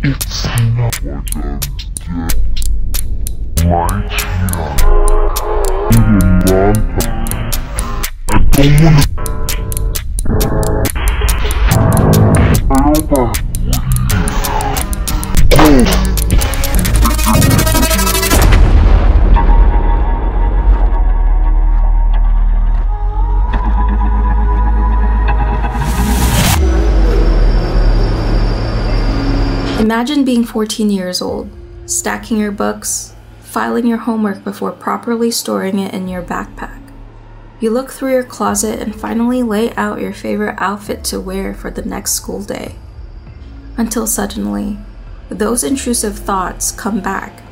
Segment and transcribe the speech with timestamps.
[0.00, 2.28] It's not what I'm
[3.66, 4.46] My tia.
[5.90, 7.04] Even Grandpa.
[8.54, 9.02] I don't wanna.
[12.70, 13.47] I don't wanna.
[29.98, 31.50] Imagine being 14 years old,
[31.86, 36.80] stacking your books, filing your homework before properly storing it in your backpack.
[37.58, 41.72] You look through your closet and finally lay out your favorite outfit to wear for
[41.72, 42.76] the next school day.
[43.76, 44.78] Until suddenly,
[45.30, 47.42] those intrusive thoughts come back.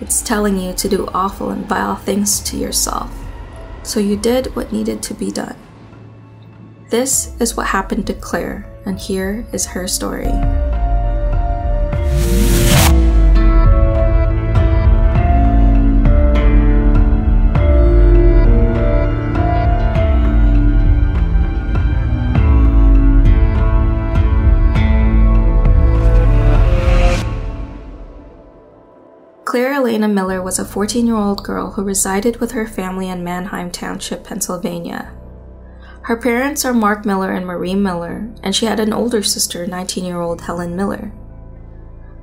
[0.00, 3.14] It's telling you to do awful and vile things to yourself.
[3.82, 5.56] So you did what needed to be done.
[6.88, 10.32] This is what happened to Claire, and here is her story.
[29.54, 33.22] Claire Elena Miller was a 14 year old girl who resided with her family in
[33.22, 35.12] Manheim Township, Pennsylvania.
[36.02, 40.04] Her parents are Mark Miller and Marie Miller, and she had an older sister, 19
[40.04, 41.12] year old Helen Miller.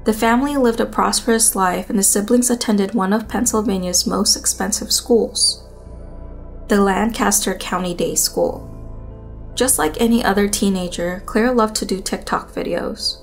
[0.03, 4.91] The family lived a prosperous life, and the siblings attended one of Pennsylvania's most expensive
[4.91, 5.63] schools,
[6.67, 8.67] the Lancaster County Day School.
[9.55, 13.21] Just like any other teenager, Claire loved to do TikTok videos.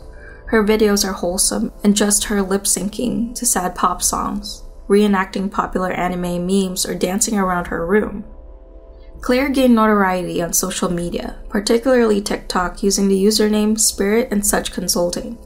[0.48, 5.92] Her videos are wholesome and just her lip syncing to sad pop songs, reenacting popular
[5.92, 8.24] anime memes, or dancing around her room.
[9.20, 15.36] Claire gained notoriety on social media, particularly TikTok, using the username Spirit and Such Consulting.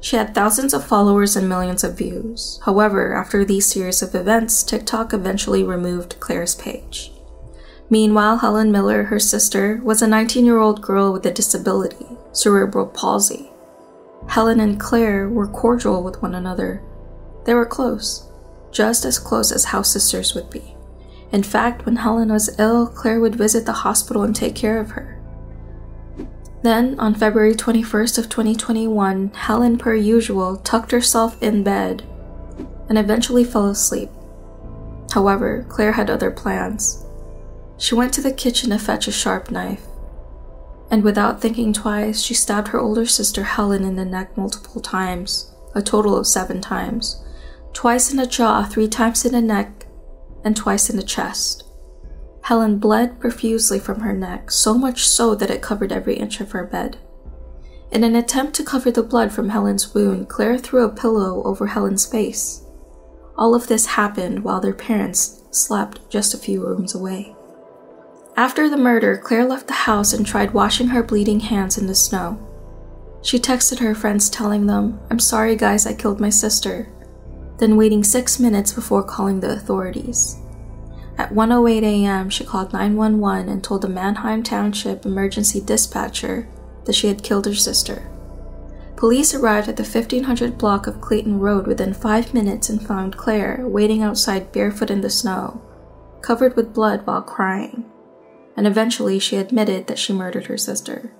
[0.00, 2.60] She had thousands of followers and millions of views.
[2.64, 7.10] However, after these series of events, TikTok eventually removed Claire's page.
[7.90, 12.86] Meanwhile, Helen Miller, her sister, was a 19 year old girl with a disability, cerebral
[12.86, 13.50] palsy.
[14.28, 16.82] Helen and Claire were cordial with one another.
[17.44, 18.28] They were close,
[18.72, 20.74] just as close as house sisters would be.
[21.32, 24.90] In fact, when Helen was ill, Claire would visit the hospital and take care of
[24.90, 25.20] her.
[26.62, 32.02] Then, on February 21st of 2021, Helen, per usual, tucked herself in bed
[32.88, 34.10] and eventually fell asleep.
[35.12, 37.04] However, Claire had other plans.
[37.76, 39.84] She went to the kitchen to fetch a sharp knife,
[40.90, 45.52] and without thinking twice, she stabbed her older sister Helen in the neck multiple times,
[45.74, 47.22] a total of seven times,
[47.72, 49.86] twice in the jaw, three times in the neck,
[50.44, 51.64] and twice in the chest.
[52.42, 56.52] Helen bled profusely from her neck, so much so that it covered every inch of
[56.52, 56.98] her bed.
[57.90, 61.66] In an attempt to cover the blood from Helen's wound, Claire threw a pillow over
[61.68, 62.62] Helen's face.
[63.36, 67.34] All of this happened while their parents slept just a few rooms away.
[68.36, 71.94] After the murder, Claire left the house and tried washing her bleeding hands in the
[71.94, 72.38] snow.
[73.22, 76.88] She texted her friends telling them, I'm sorry guys, I killed my sister,
[77.58, 80.36] then waiting six minutes before calling the authorities.
[81.16, 86.48] At 1:08 a.m., she called 911 and told the Manheim Township emergency dispatcher
[86.86, 88.10] that she had killed her sister.
[88.96, 93.60] Police arrived at the 1500 block of Clayton Road within 5 minutes and found Claire
[93.62, 95.62] waiting outside barefoot in the snow,
[96.20, 97.84] covered with blood while crying.
[98.56, 101.12] And eventually she admitted that she murdered her sister.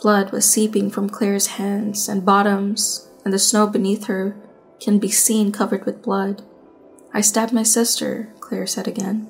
[0.00, 4.36] Blood was seeping from Claire's hands and bottoms, and the snow beneath her
[4.80, 6.42] can be seen covered with blood.
[7.12, 9.28] I stabbed my sister, Claire said again.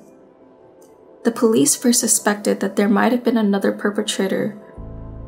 [1.23, 4.57] The police first suspected that there might have been another perpetrator,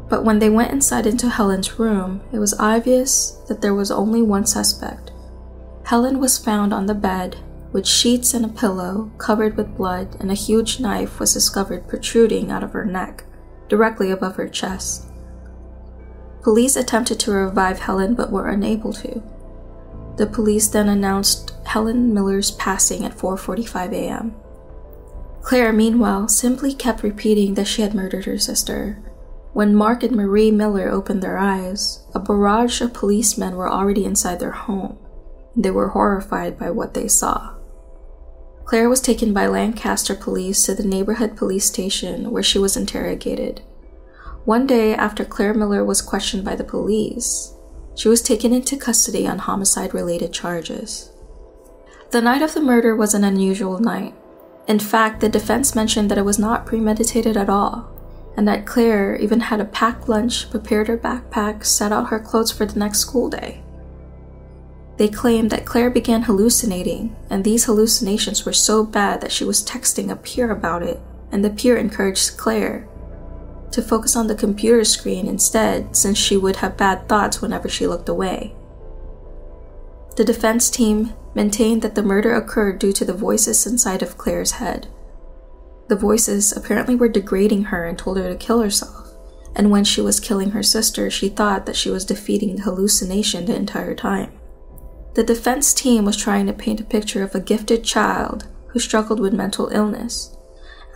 [0.10, 4.22] but when they went inside into Helen's room, it was obvious that there was only
[4.22, 5.12] one suspect.
[5.86, 7.38] Helen was found on the bed
[7.72, 12.52] with sheets and a pillow covered with blood, and a huge knife was discovered protruding
[12.52, 13.24] out of her neck,
[13.68, 15.06] directly above her chest.
[16.42, 19.22] Police attempted to revive Helen but were unable to.
[20.16, 24.36] The police then announced Helen Miller's passing at 4:45 a.m.
[25.42, 29.04] Claire, meanwhile, simply kept repeating that she had murdered her sister.
[29.54, 34.40] When Mark and Marie Miller opened their eyes, a barrage of policemen were already inside
[34.40, 34.98] their home,
[35.56, 37.57] they were horrified by what they saw.
[38.68, 43.62] Claire was taken by Lancaster police to the neighborhood police station where she was interrogated.
[44.44, 47.54] One day after Claire Miller was questioned by the police,
[47.96, 51.14] she was taken into custody on homicide related charges.
[52.12, 54.14] The night of the murder was an unusual night.
[54.68, 57.90] In fact, the defense mentioned that it was not premeditated at all,
[58.36, 62.52] and that Claire even had a packed lunch, prepared her backpack, set out her clothes
[62.52, 63.64] for the next school day.
[64.98, 69.64] They claimed that Claire began hallucinating, and these hallucinations were so bad that she was
[69.64, 71.00] texting a peer about it,
[71.32, 72.88] and the peer encouraged Claire
[73.72, 77.86] to focus on the computer screen instead, since she would have bad thoughts whenever she
[77.86, 78.56] looked away.
[80.16, 84.54] The defense team maintained that the murder occurred due to the voices inside of Claire's
[84.54, 84.88] head.
[85.90, 89.12] The voices apparently were degrading her and told her to kill herself,
[89.56, 93.46] and when she was killing her sister, she thought that she was defeating the hallucination
[93.46, 94.32] the entire time.
[95.18, 99.20] The defense team was trying to paint a picture of a gifted child who struggled
[99.20, 100.38] with mental illness.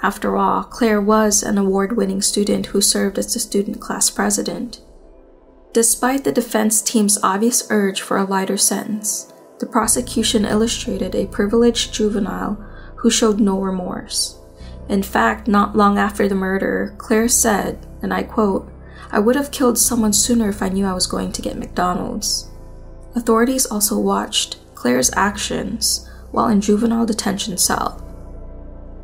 [0.03, 4.79] After all, Claire was an award winning student who served as the student class president.
[5.73, 11.91] Despite the defense team's obvious urge for a lighter sentence, the prosecution illustrated a privileged
[11.91, 12.63] juvenile
[12.97, 14.38] who showed no remorse.
[14.88, 18.71] In fact, not long after the murder, Claire said, and I quote,
[19.12, 22.50] I would have killed someone sooner if I knew I was going to get McDonald's.
[23.16, 27.98] Authorities also watched Claire's actions while in juvenile detention cell,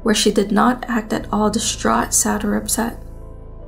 [0.04, 2.98] where she did not act at all distraught, sad, or upset.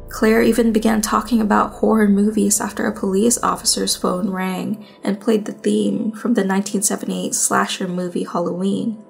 [0.10, 5.46] Claire even began talking about horror movies after a police officer's phone rang and played
[5.46, 9.04] the theme from the 1978 slasher movie Halloween.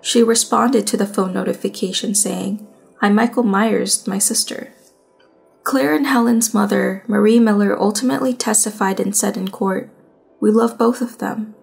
[0.00, 2.66] She responded to the phone notification saying,
[3.00, 4.72] I'm Michael Myers, my sister.
[5.64, 9.90] Claire and Helen's mother, Marie Miller, ultimately testified and said in court,
[10.40, 11.54] We love both of them.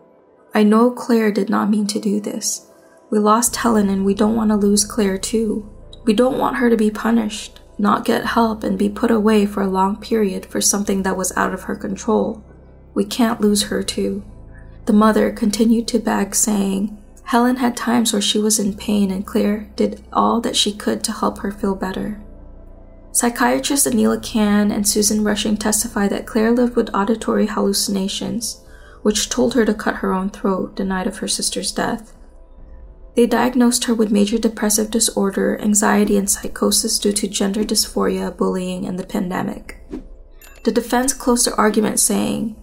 [0.53, 2.69] I know Claire did not mean to do this.
[3.09, 5.69] We lost Helen and we don't want to lose Claire too.
[6.05, 9.61] We don't want her to be punished not get help, and be put away for
[9.61, 12.43] a long period for something that was out of her control.
[12.93, 14.23] We can't lose her too.
[14.85, 19.25] The mother continued to beg, saying, Helen had times where she was in pain, and
[19.25, 22.21] Claire did all that she could to help her feel better.
[23.11, 28.61] Psychiatrists Anila Can and Susan Rushing testified that Claire lived with auditory hallucinations,
[29.05, 32.15] which told her to cut her own throat the night of her sister's death.
[33.15, 38.87] They diagnosed her with major depressive disorder, anxiety, and psychosis due to gender dysphoria, bullying,
[38.87, 39.77] and the pandemic.
[40.63, 42.55] The defense closed their argument saying,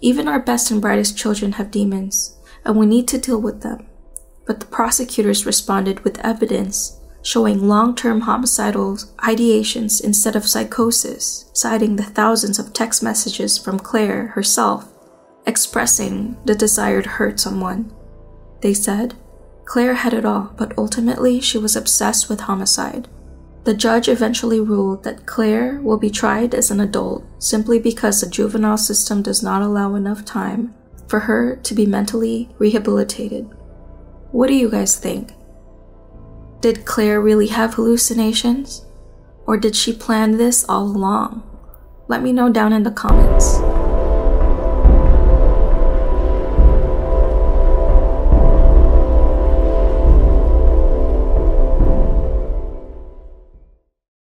[0.00, 3.88] Even our best and brightest children have demons, and we need to deal with them.
[4.46, 11.96] But the prosecutors responded with evidence showing long term homicidal ideations instead of psychosis, citing
[11.96, 14.92] the thousands of text messages from Claire herself
[15.46, 17.92] expressing the desire to hurt someone.
[18.60, 19.14] They said,
[19.64, 23.08] Claire had it all, but ultimately she was obsessed with homicide.
[23.64, 28.30] The judge eventually ruled that Claire will be tried as an adult simply because the
[28.30, 30.72] juvenile system does not allow enough time
[31.08, 33.48] for her to be mentally rehabilitated.
[34.30, 35.32] What do you guys think?
[36.60, 38.84] Did Claire really have hallucinations?
[39.46, 41.42] Or did she plan this all along?
[42.08, 43.58] Let me know down in the comments.